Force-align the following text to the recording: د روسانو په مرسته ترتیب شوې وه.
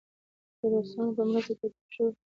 د 0.59 0.61
روسانو 0.71 1.15
په 1.17 1.23
مرسته 1.29 1.53
ترتیب 1.59 1.89
شوې 1.95 2.09
وه. 2.11 2.11